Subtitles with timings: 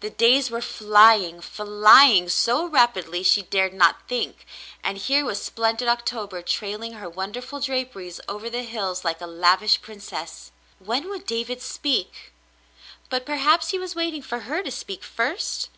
[0.00, 4.44] The days were flying— flying— so rapidly she dared not think,
[4.82, 9.80] and here was splendid October trailing her wonderful draperies over the hills like a lavish
[9.80, 10.52] princess.
[10.78, 12.34] When would David speak?
[13.08, 15.70] But perhaps he was waiting for her to speak first